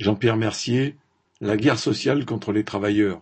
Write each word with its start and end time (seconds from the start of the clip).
Jean-Pierre 0.00 0.38
Mercier, 0.38 0.96
la 1.42 1.58
guerre 1.58 1.78
sociale 1.78 2.24
contre 2.24 2.52
les 2.52 2.64
travailleurs. 2.64 3.20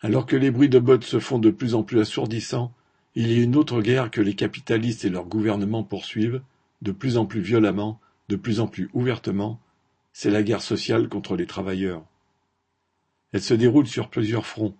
Alors 0.00 0.24
que 0.24 0.36
les 0.36 0.50
bruits 0.50 0.70
de 0.70 0.78
bottes 0.78 1.04
se 1.04 1.20
font 1.20 1.38
de 1.38 1.50
plus 1.50 1.74
en 1.74 1.82
plus 1.82 2.00
assourdissants, 2.00 2.72
il 3.14 3.30
y 3.30 3.38
a 3.38 3.42
une 3.42 3.56
autre 3.56 3.82
guerre 3.82 4.10
que 4.10 4.22
les 4.22 4.32
capitalistes 4.34 5.04
et 5.04 5.10
leurs 5.10 5.26
gouvernements 5.26 5.84
poursuivent, 5.84 6.40
de 6.80 6.92
plus 6.92 7.18
en 7.18 7.26
plus 7.26 7.42
violemment, 7.42 8.00
de 8.30 8.36
plus 8.36 8.60
en 8.60 8.68
plus 8.68 8.88
ouvertement, 8.94 9.60
c'est 10.14 10.30
la 10.30 10.42
guerre 10.42 10.62
sociale 10.62 11.10
contre 11.10 11.36
les 11.36 11.44
travailleurs. 11.44 12.02
Elle 13.32 13.42
se 13.42 13.52
déroule 13.52 13.86
sur 13.86 14.08
plusieurs 14.08 14.46
fronts. 14.46 14.74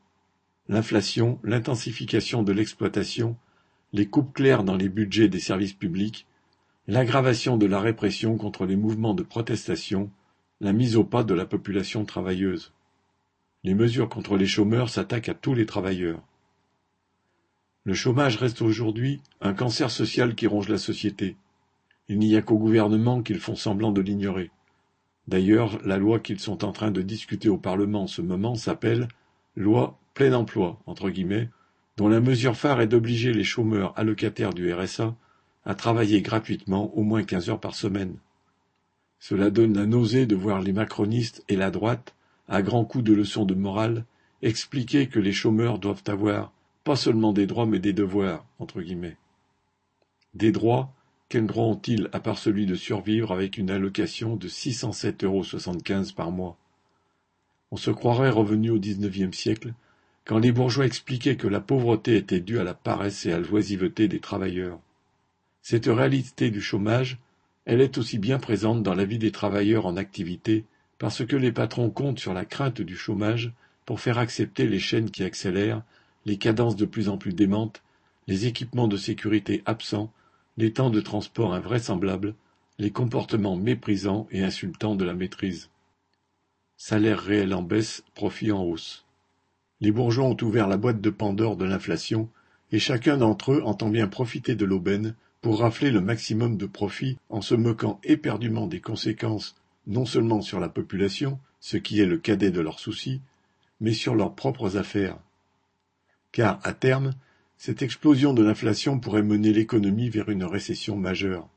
L'inflation, 0.71 1.41
l'intensification 1.45 2.43
de 2.43 2.53
l'exploitation, 2.53 3.37
les 3.93 4.07
coupes 4.07 4.33
claires 4.33 4.65
dans 4.65 4.77
les 4.77 4.89
budgets 4.89 5.29
des 5.29 5.41
services 5.41 5.75
publics, 5.75 6.27
l'aggravation 6.87 7.59
de 7.59 7.67
la 7.67 7.81
répression 7.81 8.39
contre 8.39 8.65
les 8.65 8.77
mouvements 8.77 9.13
de 9.13 9.23
protestation, 9.23 10.11
la 10.61 10.73
mise 10.73 10.97
au 10.97 11.05
pas 11.05 11.23
de 11.23 11.35
la 11.35 11.47
population 11.47 12.05
travailleuse. 12.05 12.73
Les 13.65 13.75
mesures 13.75 14.09
contre 14.09 14.37
les 14.37 14.47
chômeurs 14.47 14.89
s'attaquent 14.89 15.29
à 15.29 15.35
tous 15.35 15.55
les 15.55 15.67
travailleurs. 15.67 16.23
Le 17.85 17.95
chômage 17.95 18.37
reste 18.37 18.61
aujourd'hui 18.61 19.23
un 19.41 19.55
cancer 19.55 19.91
social 19.91 20.35
qui 20.35 20.47
ronge 20.47 20.69
la 20.69 20.79
société. 20.79 21.37
Il 22.09 22.19
n'y 22.19 22.37
a 22.37 22.43
qu'au 22.43 22.59
gouvernement 22.59 23.23
qu'ils 23.23 23.39
font 23.39 23.55
semblant 23.55 23.93
de 23.93 24.01
l'ignorer. 24.01 24.51
D'ailleurs, 25.29 25.79
la 25.85 25.99
loi 25.99 26.21
qu'ils 26.21 26.41
sont 26.41 26.65
en 26.65 26.73
train 26.73 26.91
de 26.91 27.03
discuter 27.03 27.49
au 27.49 27.59
Parlement 27.59 28.03
en 28.03 28.07
ce 28.07 28.23
moment 28.23 28.55
s'appelle 28.55 29.09
loi 29.57 29.99
plein 30.15 30.33
emploi, 30.33 30.81
entre 30.87 31.11
guillemets, 31.11 31.51
dont 31.97 32.09
la 32.09 32.21
mesure 32.21 32.57
phare 32.57 32.81
est 32.81 32.87
d'obliger 32.87 33.33
les 33.33 33.45
chômeurs 33.45 33.93
allocataires 33.97 34.55
du 34.55 34.73
RSA 34.73 35.15
à 35.65 35.75
travailler 35.75 36.23
gratuitement 36.23 36.95
au 36.97 37.03
moins 37.03 37.25
quinze 37.25 37.51
heures 37.51 37.61
par 37.61 37.75
semaine. 37.75 38.17
Cela 39.19 39.51
donne 39.51 39.75
la 39.75 39.87
nausée 39.87 40.27
de 40.27 40.37
voir 40.37 40.61
les 40.61 40.73
macronistes 40.73 41.45
et 41.49 41.57
la 41.57 41.71
droite, 41.71 42.15
à 42.49 42.63
grands 42.63 42.85
coups 42.85 43.05
de 43.05 43.13
leçons 43.13 43.45
de 43.45 43.55
morale, 43.55 44.05
expliquer 44.43 45.09
que 45.09 45.19
les 45.19 45.33
chômeurs 45.33 45.79
doivent 45.79 46.05
avoir 46.07 46.53
pas 46.85 46.97
seulement 46.97 47.33
des 47.33 47.47
droits 47.47 47.67
mais 47.67 47.81
des 47.81 47.93
devoirs, 47.93 48.47
entre 48.59 48.81
guillemets. 48.81 49.17
Des 50.35 50.53
droits, 50.53 50.93
quels 51.29 51.47
droits 51.47 51.67
ont-ils 51.67 52.09
à 52.13 52.21
part 52.21 52.39
celui 52.39 52.65
de 52.65 52.75
survivre 52.75 53.33
avec 53.33 53.59
une 53.59 53.71
allocation 53.71 54.37
de 54.37 54.49
607,75 54.49 55.25
euros 55.25 56.15
par 56.17 56.31
mois? 56.31 56.57
On 57.71 57.77
se 57.77 57.91
croirait 57.91 58.31
revenu 58.31 58.71
au 58.71 58.79
XIXe 58.79 59.37
siècle, 59.37 59.75
quand 60.25 60.39
les 60.39 60.53
bourgeois 60.53 60.87
expliquaient 60.87 61.37
que 61.37 61.49
la 61.49 61.61
pauvreté 61.61 62.17
était 62.17 62.41
due 62.41 62.59
à 62.59 62.65
la 62.65 62.75
paresse 62.75 63.27
et 63.27 63.33
à 63.33 63.39
l'oisiveté 63.39 64.09
des 64.09 64.21
travailleurs. 64.21 64.79
Cette 65.61 65.87
réalité 65.87 66.51
du 66.51 66.63
chômage 66.63 67.19
elle 67.69 67.83
est 67.83 67.99
aussi 67.99 68.19
bien 68.19 68.39
présente 68.39 68.83
dans 68.83 68.95
la 68.95 69.05
vie 69.05 69.19
des 69.19 69.31
travailleurs 69.31 69.85
en 69.85 69.99
activité 69.99 70.65
parce 70.97 71.27
que 71.27 71.37
les 71.37 71.53
patrons 71.53 71.91
comptent 71.91 72.19
sur 72.19 72.33
la 72.33 72.47
crainte 72.47 72.81
du 72.81 72.97
chômage 72.97 73.53
pour 73.85 74.01
faire 74.01 74.17
accepter 74.17 74.67
les 74.67 74.79
chaînes 74.79 75.11
qui 75.11 75.23
accélèrent, 75.23 75.83
les 76.25 76.39
cadences 76.39 76.77
de 76.77 76.87
plus 76.87 77.11
en 77.11 77.19
plus 77.19 77.35
démentes, 77.35 77.83
les 78.27 78.47
équipements 78.47 78.89
de 78.89 78.97
sécurité 78.97 79.63
absents, 79.67 80.11
les 80.57 80.73
temps 80.73 80.89
de 80.89 81.03
transport 81.03 81.53
invraisemblables, 81.53 82.35
les 82.79 82.91
comportements 82.91 83.57
méprisants 83.57 84.27
et 84.31 84.43
insultants 84.43 84.97
de 84.97 85.05
la 85.05 85.13
maîtrise. 85.13 85.69
Salaire 86.79 87.21
réel 87.21 87.53
en 87.53 87.63
baisse, 87.63 88.03
profit 88.15 88.51
en 88.51 88.63
hausse. 88.63 89.05
Les 89.83 89.93
bourgeois 89.93 90.25
ont 90.25 90.37
ouvert 90.41 90.69
la 90.69 90.79
boîte 90.79 91.03
de 91.03 91.11
Pandore 91.11 91.57
de 91.57 91.67
l'inflation, 91.67 92.31
et 92.73 92.79
chacun 92.79 93.19
d'entre 93.19 93.53
eux 93.53 93.63
entend 93.63 93.91
bien 93.91 94.09
profiter 94.09 94.55
de 94.55 94.65
l'aubaine 94.65 95.15
pour 95.41 95.61
rafler 95.61 95.91
le 95.91 96.01
maximum 96.01 96.57
de 96.57 96.67
profit 96.67 97.17
en 97.29 97.41
se 97.41 97.55
moquant 97.55 98.01
éperdument 98.03 98.67
des 98.67 98.81
conséquences 98.81 99.55
non 99.87 100.05
seulement 100.05 100.41
sur 100.43 100.61
la 100.61 100.69
population, 100.69 101.39
ce 101.61 101.77
qui 101.77 102.01
est 102.01 102.07
le 102.07 102.19
cadet 102.19 102.51
de 102.51 102.61
leurs 102.61 102.79
soucis, 102.79 103.21
mais 103.81 103.93
sur 103.93 104.15
leurs 104.15 104.35
propres 104.35 104.77
affaires. 104.77 105.19
Car, 106.33 106.61
à 106.63 106.73
terme, 106.73 107.13
cette 107.57 107.83
explosion 107.83 108.35
de 108.35 108.43
l'inflation 108.43 109.01
pourrait 109.01 109.23
mener 109.23 109.53
l'économie 109.53 110.11
vers 110.11 110.29
une 110.29 110.45
récession 110.45 110.97
majeure. 110.97 111.49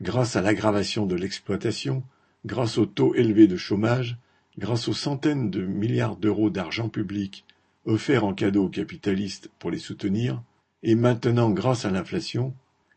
Grâce 0.00 0.36
à 0.36 0.42
l'aggravation 0.42 1.04
de 1.04 1.16
l'exploitation, 1.16 2.02
grâce 2.46 2.78
au 2.78 2.86
taux 2.86 3.14
élevé 3.14 3.46
de 3.46 3.56
chômage, 3.56 4.16
grâce 4.58 4.88
aux 4.88 4.94
centaines 4.94 5.50
de 5.50 5.64
milliards 5.64 6.16
d'euros 6.16 6.50
d'argent 6.50 6.88
public 6.88 7.44
offerts 7.84 8.24
en 8.24 8.34
cadeau 8.34 8.66
aux 8.66 8.68
capitalistes 8.68 9.50
pour 9.58 9.70
les 9.70 9.78
soutenir, 9.78 10.42
et 10.82 10.94
maintenant 10.94 11.50
grâce 11.50 11.84
à 11.84 11.90
l'inflation, 11.90 12.54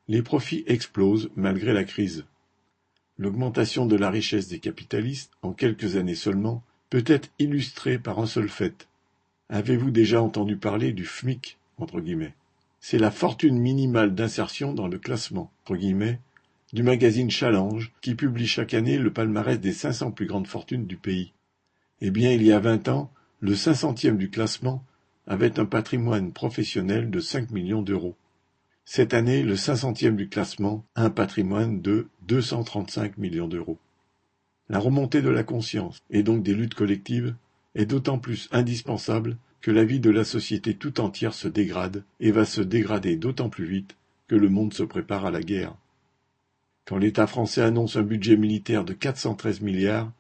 les 0.08 0.22
profits 0.22 0.64
explosent 0.68 1.30
malgré 1.36 1.74
la 1.74 1.84
crise. 1.84 2.26
L'augmentation 3.18 3.86
de 3.86 3.96
la 3.96 4.10
richesse 4.10 4.48
des 4.48 4.60
capitalistes, 4.60 5.32
en 5.42 5.54
quelques 5.54 5.96
années 5.96 6.16
seulement, 6.16 6.64
peut 6.90 7.04
être 7.08 7.30
illustrée 7.40 7.98
par 7.98 8.20
un 8.20 8.28
seul 8.28 8.50
fait. 8.50 8.88
Avez-vous 9.50 9.92
déjà 9.92 10.22
entendu 10.22 10.58
parler 10.58 10.92
du 10.92 11.06
FMIC 11.06 11.58
C'est 12.80 12.98
la 12.98 13.12
fortune 13.12 13.58
minimale 13.58 14.14
d'insertion 14.14 14.74
dans 14.74 14.88
le 14.88 15.00
classement 15.00 15.52
entre 15.66 15.78
guillemets, 15.78 16.20
du 16.74 16.84
magazine 16.84 17.32
Challenge 17.32 17.92
qui 18.02 18.14
publie 18.14 18.46
chaque 18.46 18.76
année 18.76 19.00
le 19.00 19.12
palmarès 19.12 19.60
des 19.60 19.74
500 19.74 20.12
plus 20.12 20.28
grandes 20.28 20.46
fortunes 20.46 20.86
du 20.86 20.98
pays. 20.98 21.34
Eh 22.02 22.12
bien, 22.12 22.32
il 22.32 22.44
y 22.44 22.52
a 22.52 22.60
vingt 22.60 22.88
ans, 22.88 23.12
le 23.40 23.54
500e 23.54 24.18
du 24.18 24.30
classement 24.30 24.84
avait 25.26 25.60
un 25.60 25.66
patrimoine 25.66 26.32
professionnel 26.34 27.10
de 27.10 27.20
5 27.20 27.50
millions 27.50 27.82
d'euros. 27.82 28.16
Cette 28.88 29.16
année, 29.16 29.42
le 29.42 29.56
cinq 29.56 29.78
centième 29.78 30.16
du 30.16 30.30
classement 30.30 30.86
a 30.94 31.06
un 31.06 31.10
patrimoine 31.10 31.82
de 31.82 32.08
235 32.28 33.18
millions 33.18 33.48
d'euros. 33.48 33.80
La 34.70 34.78
remontée 34.78 35.24
de 35.24 35.30
la 35.30 35.44
conscience, 35.44 36.04
et 36.12 36.22
donc 36.22 36.44
des 36.44 36.54
luttes 36.54 36.76
collectives, 36.76 37.36
est 37.74 37.88
d'autant 37.88 38.20
plus 38.20 38.48
indispensable 38.52 39.38
que 39.62 39.72
la 39.72 39.84
vie 39.84 40.00
de 40.00 40.12
la 40.12 40.24
société 40.24 40.76
tout 40.76 41.02
entière 41.02 41.34
se 41.34 41.48
dégrade, 41.48 42.04
et 42.20 42.32
va 42.32 42.46
se 42.46 42.62
dégrader 42.62 43.16
d'autant 43.16 43.50
plus 43.50 43.66
vite 43.66 43.98
que 44.28 44.36
le 44.36 44.50
monde 44.50 44.74
se 44.74 44.84
prépare 44.84 45.26
à 45.26 45.32
la 45.32 45.42
guerre. 45.42 45.76
Quand 46.86 46.98
l'État 46.98 47.26
français 47.26 47.64
annonce 47.64 47.96
un 47.96 48.04
budget 48.04 48.38
militaire 48.38 48.86
de 48.86 48.94
413 48.94 49.62
milliards, 49.62 50.12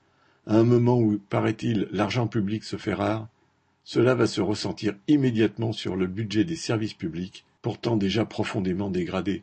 à 0.47 0.57
un 0.57 0.63
moment 0.63 0.99
où, 0.99 1.19
paraît-il, 1.29 1.87
l'argent 1.91 2.25
public 2.25 2.63
se 2.63 2.77
fait 2.77 2.95
rare, 2.95 3.27
cela 3.83 4.15
va 4.15 4.25
se 4.25 4.41
ressentir 4.41 4.95
immédiatement 5.07 5.71
sur 5.71 5.95
le 5.95 6.07
budget 6.07 6.43
des 6.43 6.55
services 6.55 6.95
publics 6.95 7.44
pourtant 7.65 7.97
déjà 7.97 8.25
profondément 8.25 8.91
dégradés. 8.91 9.41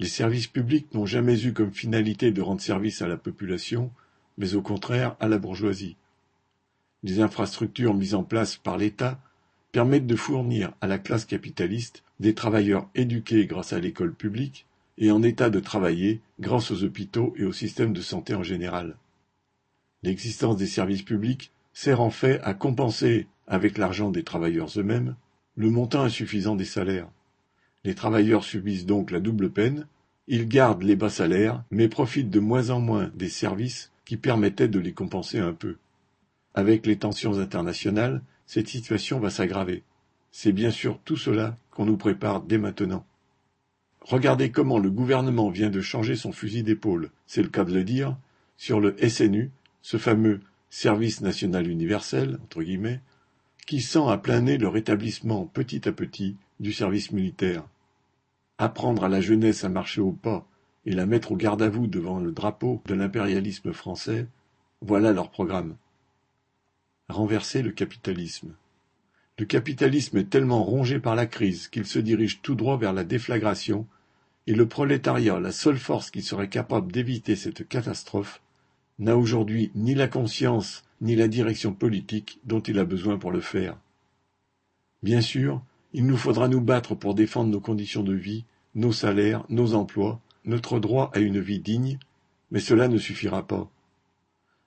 Les 0.00 0.08
services 0.08 0.46
publics 0.46 0.94
n'ont 0.94 1.04
jamais 1.04 1.44
eu 1.44 1.52
comme 1.52 1.70
finalité 1.70 2.30
de 2.30 2.40
rendre 2.40 2.62
service 2.62 3.02
à 3.02 3.08
la 3.08 3.18
population, 3.18 3.92
mais 4.38 4.54
au 4.54 4.62
contraire 4.62 5.16
à 5.20 5.28
la 5.28 5.36
bourgeoisie. 5.36 5.96
Les 7.02 7.20
infrastructures 7.20 7.92
mises 7.92 8.14
en 8.14 8.22
place 8.24 8.56
par 8.56 8.78
l'État 8.78 9.20
permettent 9.70 10.06
de 10.06 10.16
fournir 10.16 10.72
à 10.80 10.86
la 10.86 10.98
classe 10.98 11.26
capitaliste 11.26 12.04
des 12.20 12.34
travailleurs 12.34 12.88
éduqués 12.94 13.44
grâce 13.44 13.74
à 13.74 13.80
l'école 13.80 14.14
publique 14.14 14.64
et 14.96 15.10
en 15.10 15.22
état 15.22 15.50
de 15.50 15.60
travailler 15.60 16.22
grâce 16.40 16.70
aux 16.70 16.84
hôpitaux 16.84 17.34
et 17.36 17.44
au 17.44 17.52
système 17.52 17.92
de 17.92 18.00
santé 18.00 18.34
en 18.34 18.42
général. 18.42 18.96
L'existence 20.02 20.56
des 20.56 20.66
services 20.66 21.02
publics 21.02 21.52
sert 21.74 22.00
en 22.00 22.08
fait 22.08 22.40
à 22.44 22.54
compenser, 22.54 23.26
avec 23.46 23.76
l'argent 23.76 24.10
des 24.10 24.24
travailleurs 24.24 24.70
eux-mêmes, 24.78 25.16
le 25.54 25.68
montant 25.68 26.00
insuffisant 26.00 26.56
des 26.56 26.64
salaires. 26.64 27.10
Les 27.86 27.94
travailleurs 27.94 28.42
subissent 28.42 28.84
donc 28.84 29.12
la 29.12 29.20
double 29.20 29.48
peine, 29.48 29.86
ils 30.26 30.48
gardent 30.48 30.82
les 30.82 30.96
bas 30.96 31.08
salaires, 31.08 31.62
mais 31.70 31.86
profitent 31.86 32.30
de 32.30 32.40
moins 32.40 32.70
en 32.70 32.80
moins 32.80 33.12
des 33.14 33.28
services 33.28 33.92
qui 34.04 34.16
permettaient 34.16 34.66
de 34.66 34.80
les 34.80 34.90
compenser 34.90 35.38
un 35.38 35.52
peu. 35.52 35.76
Avec 36.52 36.84
les 36.84 36.96
tensions 36.96 37.38
internationales, 37.38 38.22
cette 38.44 38.66
situation 38.66 39.20
va 39.20 39.30
s'aggraver. 39.30 39.84
C'est 40.32 40.50
bien 40.50 40.72
sûr 40.72 40.98
tout 41.04 41.16
cela 41.16 41.56
qu'on 41.70 41.86
nous 41.86 41.96
prépare 41.96 42.42
dès 42.42 42.58
maintenant. 42.58 43.06
Regardez 44.00 44.50
comment 44.50 44.80
le 44.80 44.90
gouvernement 44.90 45.48
vient 45.48 45.70
de 45.70 45.80
changer 45.80 46.16
son 46.16 46.32
fusil 46.32 46.64
d'épaule, 46.64 47.10
c'est 47.28 47.42
le 47.42 47.50
cas 47.50 47.62
de 47.62 47.72
le 47.72 47.84
dire, 47.84 48.16
sur 48.56 48.80
le 48.80 48.96
SNU, 49.08 49.52
ce 49.82 49.96
fameux 49.96 50.40
service 50.70 51.20
national 51.20 51.68
universel, 51.68 52.40
entre 52.42 52.64
guillemets, 52.64 53.00
qui 53.64 53.80
sent 53.80 54.08
à 54.08 54.18
plein 54.18 54.40
nez 54.40 54.58
le 54.58 54.66
rétablissement 54.66 55.46
petit 55.46 55.88
à 55.88 55.92
petit 55.92 56.34
du 56.58 56.72
service 56.72 57.12
militaire. 57.12 57.62
Apprendre 58.58 59.04
à 59.04 59.08
la 59.08 59.20
jeunesse 59.20 59.64
à 59.64 59.68
marcher 59.68 60.00
au 60.00 60.12
pas 60.12 60.46
et 60.86 60.92
la 60.92 61.04
mettre 61.04 61.32
au 61.32 61.36
garde-à-vous 61.36 61.86
devant 61.88 62.20
le 62.20 62.32
drapeau 62.32 62.82
de 62.86 62.94
l'impérialisme 62.94 63.72
français, 63.72 64.26
voilà 64.80 65.12
leur 65.12 65.30
programme. 65.30 65.76
Renverser 67.08 67.62
le 67.62 67.72
capitalisme. 67.72 68.54
Le 69.38 69.44
capitalisme 69.44 70.16
est 70.16 70.30
tellement 70.30 70.64
rongé 70.64 70.98
par 70.98 71.14
la 71.14 71.26
crise 71.26 71.68
qu'il 71.68 71.86
se 71.86 71.98
dirige 71.98 72.40
tout 72.40 72.54
droit 72.54 72.78
vers 72.78 72.94
la 72.94 73.04
déflagration, 73.04 73.86
et 74.46 74.54
le 74.54 74.66
prolétariat, 74.66 75.40
la 75.40 75.52
seule 75.52 75.78
force 75.78 76.10
qui 76.10 76.22
serait 76.22 76.48
capable 76.48 76.92
d'éviter 76.92 77.36
cette 77.36 77.68
catastrophe, 77.68 78.40
n'a 78.98 79.16
aujourd'hui 79.16 79.70
ni 79.74 79.94
la 79.94 80.08
conscience 80.08 80.84
ni 81.02 81.16
la 81.16 81.28
direction 81.28 81.74
politique 81.74 82.40
dont 82.44 82.60
il 82.60 82.78
a 82.78 82.84
besoin 82.84 83.18
pour 83.18 83.30
le 83.30 83.40
faire. 83.40 83.76
Bien 85.02 85.20
sûr, 85.20 85.62
il 85.96 86.04
nous 86.04 86.18
faudra 86.18 86.46
nous 86.46 86.60
battre 86.60 86.94
pour 86.94 87.14
défendre 87.14 87.50
nos 87.50 87.60
conditions 87.60 88.02
de 88.02 88.12
vie, 88.12 88.44
nos 88.74 88.92
salaires, 88.92 89.46
nos 89.48 89.72
emplois, 89.72 90.20
notre 90.44 90.78
droit 90.78 91.10
à 91.14 91.20
une 91.20 91.40
vie 91.40 91.58
digne, 91.58 91.98
mais 92.50 92.60
cela 92.60 92.86
ne 92.88 92.98
suffira 92.98 93.46
pas. 93.46 93.70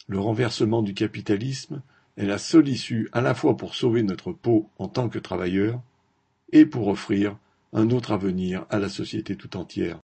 Le 0.07 0.19
renversement 0.19 0.81
du 0.81 0.95
capitalisme 0.95 1.83
est 2.17 2.25
la 2.25 2.39
seule 2.39 2.67
issue 2.67 3.09
à 3.11 3.21
la 3.21 3.35
fois 3.35 3.55
pour 3.55 3.75
sauver 3.75 4.01
notre 4.01 4.31
peau 4.31 4.71
en 4.79 4.87
tant 4.87 5.07
que 5.07 5.19
travailleurs 5.19 5.79
et 6.51 6.65
pour 6.65 6.87
offrir 6.87 7.37
un 7.73 7.91
autre 7.91 8.11
avenir 8.11 8.65
à 8.71 8.79
la 8.79 8.89
société 8.89 9.35
tout 9.35 9.55
entière. 9.55 9.97